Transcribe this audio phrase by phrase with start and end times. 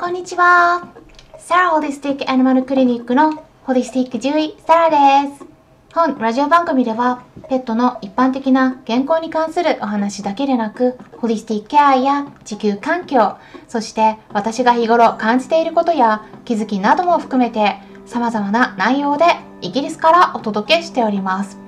[0.00, 0.92] こんにちは。
[1.40, 4.90] サラホリスティックアニマルクリニックのホリスティック獣医サラ
[5.26, 5.44] です。
[5.92, 19.24] 本ラジオ番組ではペットの一般的な健康に関するお話だけでなく、ホリスティックケアや地球環境、そして私が日頃感じていることや気づきなども含めて様々な内容で
[19.62, 21.58] イギリスからお届けしております。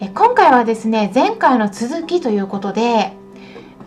[0.00, 3.12] え今回はですね、前回の続きということで、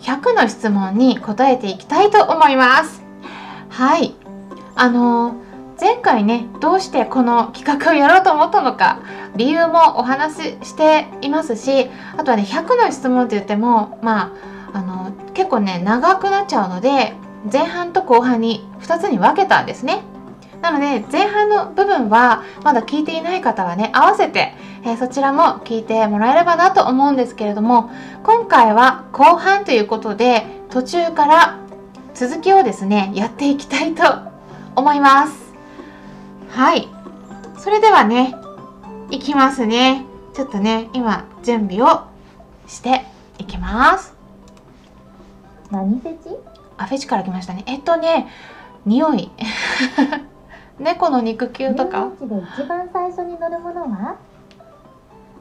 [0.02, 3.01] 100の質問に答えていきたいと思います。
[3.72, 4.14] はい。
[4.76, 5.36] あの
[5.80, 9.00] 前回ね、どうしてこの企画をやろうと思ったのか、
[9.36, 14.34] 理由もお話ししていますし、あとはね、100の質問って言っても、ま
[14.74, 17.14] あ、あの、結構ね、長くなっちゃうので、
[17.52, 20.04] 前半と後半に2つに分けたんですね。
[20.62, 27.90] なので、前半の部分は、まだ聞いていない方はね、合わせて、えー、そちらも聞いてもらえればなと思うんですけれども、
[28.24, 31.58] 今回は後半ということで、途中から
[32.22, 34.04] 続きをですね、やっていきたいと
[34.76, 35.56] 思います。
[36.52, 36.88] はい。
[37.58, 38.36] それではね、
[39.10, 40.06] いきますね。
[40.36, 42.04] ちょっとね、今、準備を
[42.68, 43.06] して
[43.40, 44.14] いきます。
[45.72, 46.30] 何フェチ？
[46.78, 47.64] あ、フェチから来ましたね。
[47.66, 48.28] えっとね、
[48.86, 49.32] 匂い。
[50.78, 52.12] 猫の肉球とか？
[52.22, 54.18] で一番最初に乗るものは？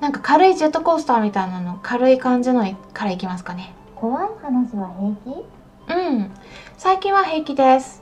[0.00, 3.75] なんか軽いジェットコースターみたいなの、軽い感じのからいきますかね。
[3.97, 5.44] 怖い話は平気？
[5.91, 6.31] うん。
[6.79, 8.01] 最近は平気です。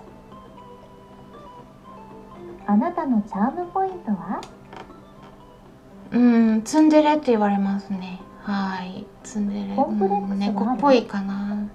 [2.66, 4.42] あなたのチャームポイントは？
[6.10, 8.20] うんツンデレって言われますね。
[8.42, 9.06] はい。
[9.24, 9.74] ツンデレ。
[9.74, 11.66] コンプレックス猫っぽいかな。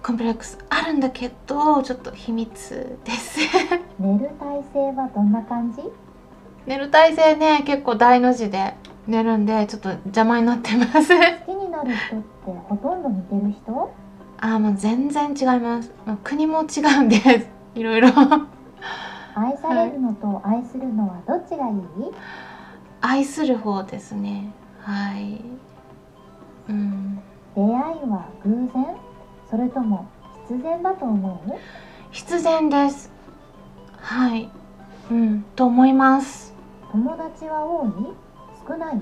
[0.00, 3.40] コンプレックスあるんだけどちょっと秘密です。
[3.98, 5.82] 寝る体勢はどんな感じ？
[6.66, 8.74] 寝る体勢ね結構大の字で
[9.08, 11.08] 寝るんでちょっと邪魔になってます。
[11.08, 12.26] 好きになる人って
[12.68, 13.90] ほとんど似てる人？
[14.40, 15.92] ああもう全然違います。
[16.22, 17.16] 国も違うんで
[17.74, 18.08] いろいろ。
[19.34, 21.74] 愛されるのと愛するのはどっちがいい、
[23.00, 24.52] 愛する方ですね。
[24.80, 25.40] はい。
[26.68, 27.20] うん。
[27.54, 27.74] 出会い
[28.08, 28.86] は偶然？
[29.50, 30.06] それとも
[30.48, 31.52] 必然だと思う？
[32.10, 33.10] 必然です。
[34.00, 34.50] はい。
[35.10, 35.44] うん。
[35.56, 36.54] と思います。
[36.92, 37.90] 友達は多い？
[38.66, 39.00] 少ない？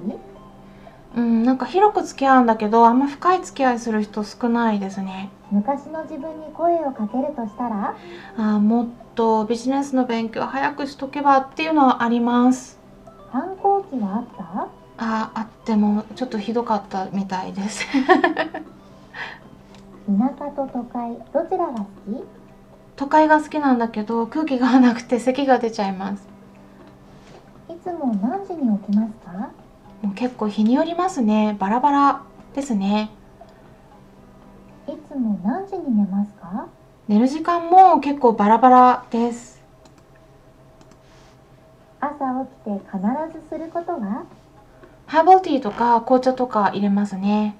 [1.16, 5.30] うんなんか広く付き合うんだけどあんま深い付き合いする人少ないですね。
[5.50, 7.96] 昔の自分に声をかけるとしたら？
[8.36, 12.78] あもっとビジネスの勉強早くしとけばっていうのはあります。
[13.30, 14.68] 反抗期はあった？
[14.98, 17.86] ああってもちょっとひどかったみたいです。
[20.06, 22.24] 田舎と都会どちらが好き？
[22.96, 26.28] 都会が好きなんだけど空気がなくて咳が出ちゃいます。
[27.70, 29.50] いつも何時に起きますか？
[30.02, 31.56] もう結構日によりますね。
[31.58, 32.22] バラバラ
[32.54, 33.10] ですね。
[34.86, 36.68] いつも何時に寝ますか？
[37.08, 39.62] 寝る時間も結構バラバラです。
[42.00, 42.10] 朝
[42.66, 42.98] 起きて必
[43.40, 44.24] ずすることは？
[45.06, 47.56] ハーブティーとか紅茶とか入れますね。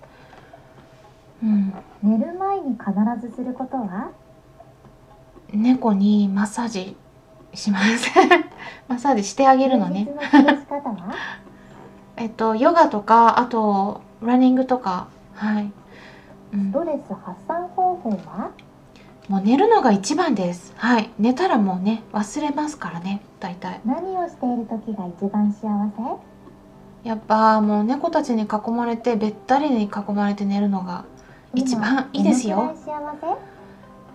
[1.43, 1.73] うん。
[2.03, 4.11] 寝る前に必ずすることは？
[5.53, 6.97] 猫にマッサージ
[7.55, 8.11] します。
[8.89, 10.09] マッサージしてあげるのね
[12.17, 15.09] えっとヨガとかあとランニングとか。
[15.35, 15.71] はい。
[16.53, 18.51] ストレス発散方法は？
[19.29, 20.73] もう寝るのが一番です。
[20.77, 21.11] はい。
[21.19, 23.21] 寝たらもうね忘れますからね。
[23.41, 23.81] 大体。
[23.85, 25.69] 何をしている時が一番幸
[27.03, 27.09] せ？
[27.09, 31.05] やっぱもう猫たちに囲まれてべったりに囲まれて寝るのが
[31.55, 32.75] 一番いいですよ。
[32.75, 32.93] 幸せ、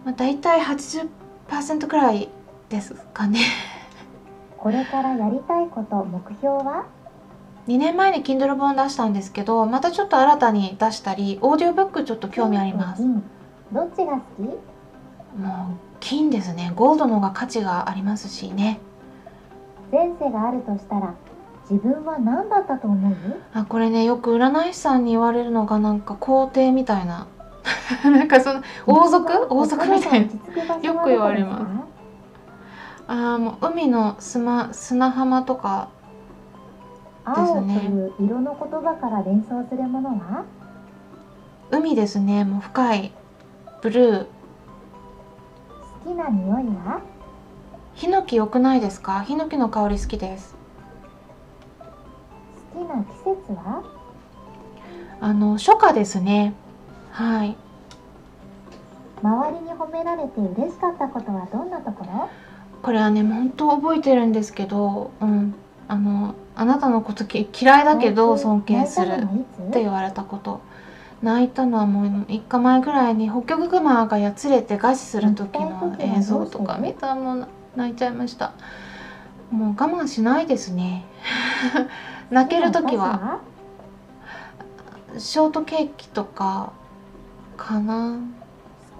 [0.03, 2.29] まあ、大体80%くらい
[2.69, 3.39] ですかね。
[4.57, 6.85] これからやりたいこと目標は？
[7.67, 13.03] 2年前に Kindle 本出したんですけどまたちょっと新たに出したりオーディオブックちょっと興味あります。
[13.71, 14.41] どっちが好き？
[15.39, 16.73] もう金ですね。
[16.75, 18.79] ゴールドの方が価値がありますしね。
[19.91, 21.13] 前世があるとしたら
[21.69, 23.15] 自分は何だったと思う？
[23.53, 27.27] あこれねよく占い師さんに言われるのがなんか皇帝みたいな。
[28.03, 29.47] なんかその王族？
[29.49, 30.75] 王族みたいな。
[30.81, 31.65] よく言われます。
[33.07, 35.89] あもう海の砂砂浜とか
[37.23, 40.45] 青という色の言葉から連想するものは？
[41.69, 42.43] 海ですね。
[42.43, 43.11] もう深い。
[43.81, 44.25] ブルー。
[46.03, 47.01] 好きな匂いは？
[47.93, 49.21] ヒノキ良くないですか？
[49.21, 50.55] ヒノキの香り好きです。
[52.73, 53.11] 好きな季
[53.47, 53.83] 節は？
[55.19, 56.55] あの初夏ですね。
[57.11, 57.55] はい。
[59.21, 62.29] 周りに褒められて嬉しかったことはどんなところ？
[62.81, 65.53] これはね本当覚えてるんですけどうん。
[65.87, 70.61] あのあなたのこと嫌いだけど尊敬するって言われたこと。
[71.21, 78.53] 泣いたのはもう3日前ぐらいにホッキョクグマがやつれて餓死する時の映像とか見たらもう泣いちゃいました。
[79.51, 81.05] もう我慢しないですね。
[82.31, 83.39] 泣ける時は。
[85.17, 86.71] ショートケーキとか
[87.55, 88.15] かな。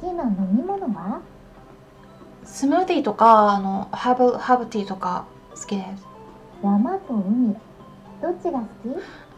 [0.01, 1.21] 好きな飲み物は？
[2.44, 5.25] スムーティーとかあのハーブハーブティーとか
[5.56, 6.10] 好きです
[6.63, 7.55] 山と海
[8.21, 8.95] どっちが好き？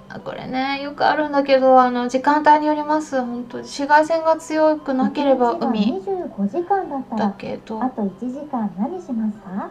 [0.10, 3.20] あこれねよくあるんだけどあの時間帯によります。
[3.22, 6.02] 本当紫外線が強くなければ海。
[6.02, 7.82] 25時間だっただらけど。
[7.82, 9.70] あと1時間何しますか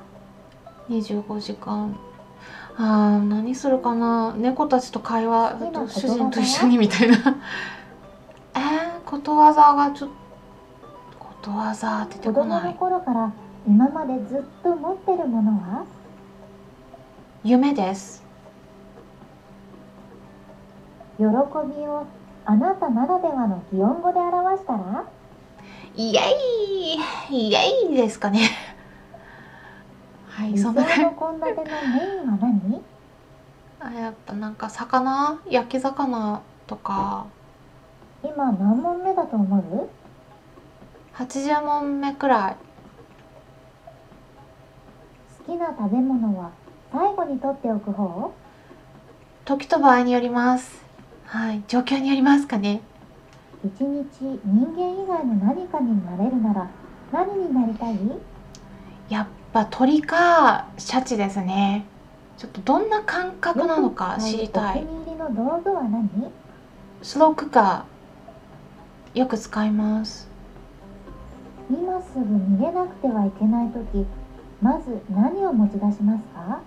[0.89, 1.95] ？25時間。
[2.77, 4.35] あー何するかな？
[4.37, 7.17] 猫たちと会話と主人と一緒にみたいな。
[8.55, 10.15] えー、ことわざがちょっと
[11.19, 12.75] ことわざ出て子供のこない。
[12.75, 13.31] 頃から
[13.67, 15.85] 今までずっと持ってるものは？
[17.45, 18.23] 夢です。
[21.19, 22.07] 喜びを
[22.45, 25.05] あなたならではの擬音語で表したら？
[25.97, 26.21] イエ
[27.31, 27.49] イ。
[27.49, 27.59] イエ
[27.91, 28.49] イですかね。
[30.29, 31.71] はいそんな感献立のメ
[32.23, 32.61] インは何？
[32.71, 32.81] じ
[33.81, 35.41] あやっぱなんか魚？
[35.51, 37.27] 焼き魚とか。
[38.23, 39.89] 今何問目だと思う
[41.17, 42.57] ？80問目くらい。
[45.45, 46.53] 好きな食べ物は？
[46.93, 48.33] 最後に取っておく方？
[49.47, 50.85] 時と場合によります。
[51.25, 51.63] はい。
[51.67, 52.83] 状況によりますかね。
[53.65, 54.07] 一日
[54.45, 56.69] 人間以外の何かになれるなら
[57.11, 57.97] 何になりたい？
[59.09, 61.87] やっぱ鳥かシャチですね。
[62.37, 64.83] ちょっとどんな感覚なのか知りたい。
[64.83, 66.11] お気に入りの道具は何？
[67.03, 70.29] スロークッカーよく使います。
[71.71, 74.05] 今すぐ逃げなくてはいけない時
[74.61, 76.61] まず何を持ち出しますか？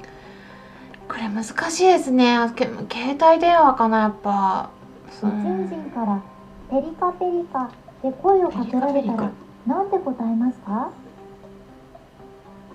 [1.16, 2.38] これ難しいですね。
[2.58, 4.70] け携帯電話かなやっぱ。
[5.08, 6.22] 宇宙人から
[6.70, 7.72] ペリカペリカ
[8.04, 9.32] で声をかけられたら
[9.66, 10.92] 何て答えますか？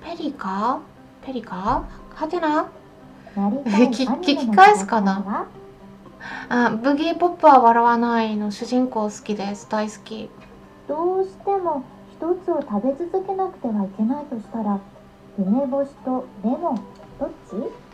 [0.03, 0.81] ペリカ？
[1.23, 1.85] ペリカ？
[2.15, 2.71] はてな？
[3.37, 5.47] 聞き聞き返すかな？
[6.49, 9.69] あブギーポップは笑わないの主人公好きです。
[9.69, 10.31] 大好き。
[10.89, 14.81] どうしても一つを食べ続けなくてはいけないとしたら
[15.39, 16.81] 梅干しとレモン。
[17.19, 17.90] どっち？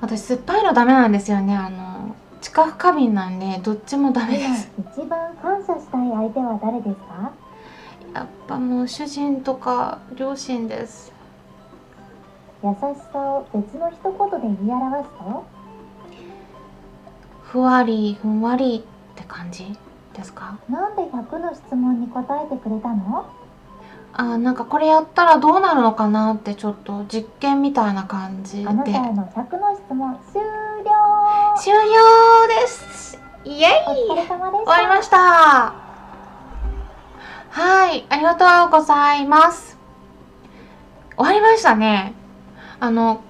[0.00, 1.56] 私酸っぱいのダメなんですよね。
[1.56, 7.32] あの知覚過敏なんでどっちもダメで今す一番感謝したい相手は誰ですか？
[8.14, 11.12] やっぱもう主人とか両親です。
[12.62, 12.76] 優し
[13.12, 15.44] さを別の一言で言い表すと？
[17.42, 19.76] ふわりふんわりって感じ
[20.14, 20.58] ですか？
[20.68, 23.26] なんで100の質問に答えてくれたの？
[24.18, 28.68] あなんかこれやったらどうなるのかなってちょっと実験みたいな感じで。
[28.68, 30.90] あなたへの100の質問終了
[31.58, 31.80] 終了
[32.62, 33.70] ですイエイ
[34.08, 35.16] お疲れ様でした終わりました
[37.50, 39.76] はいありがとうございます
[41.16, 42.14] 終わりましたね
[42.80, 43.20] あの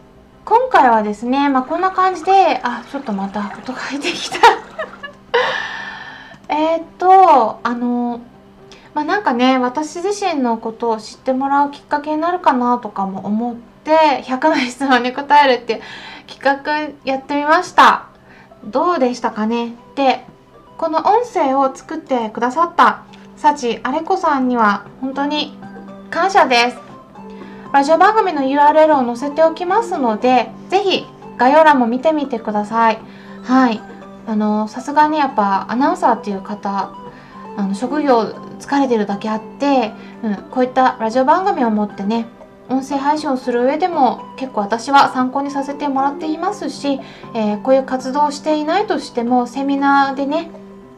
[0.45, 4.39] 今回はですねまあこんな感じであちょっとまた音が入ってきた
[6.49, 8.21] えっとあの
[8.97, 15.83] まあなんかね私自身のことを知ってもらうきっかけになるかなとかも思って100の質問に答えるって
[16.27, 18.07] 企画やってみました。
[18.65, 19.75] どうでしたかね？
[19.97, 20.25] で
[20.79, 23.05] この音声を作ってくださった
[23.37, 25.59] 幸あれこさんには本当に
[26.11, 26.79] 感謝です。
[27.75, 31.05] ラジオ番組の URL を載せておきますのでぜひ
[31.37, 32.99] 概要欄も見てみてください。
[33.43, 33.83] はい。
[34.27, 36.95] あのさすがにやっぱアナウンサーっていう方
[37.59, 42.27] あの職業疲れてるだけあって、うん、こういったラジオ番組を持ってね
[42.69, 47.01] 音声配信をする上でも結構私は参考にさせてもらっていますし、
[47.35, 50.51] えーこういう活動をしていないとしてもセミナーでね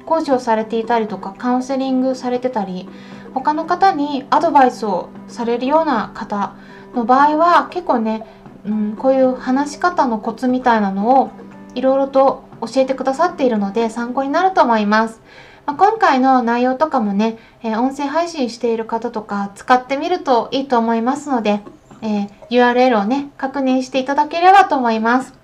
[0.06, 2.88] 講師をされていたりとかカウンセリングされてたり
[3.34, 6.54] 他の方にアドバイスをされるような方
[6.94, 8.26] の場合は結構ね、
[8.64, 11.30] うん、こういう話し方のコツみたいなのを
[11.74, 15.20] いろいろと教えてくださっているので参考になると思います。
[15.68, 21.60] まあ今回の内容とかもね、えー音声配信している方とか使ってみるといいと思いますので、
[22.00, 25.34] えー URL をね確認していただければと思います。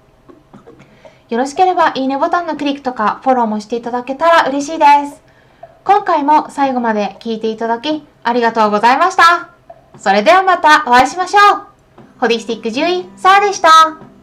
[1.29, 5.21] よろしければいいねボタンのクリックとかフォローもしていただけたら嬉しいです。
[5.85, 9.51] 今回も最後まで聞いていただきありがとうございました。
[9.99, 11.67] それではまたお会いしましょう。
[12.19, 14.14] ホリスティック獣医、サラでした。